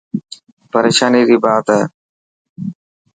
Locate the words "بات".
1.43-1.67